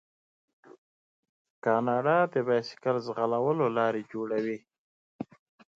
کاناډا 1.63 2.17
د 2.33 2.35
بایسکل 2.47 2.95
ځغلولو 3.05 3.65
لارې 3.77 4.01
جوړوي. 4.11 4.57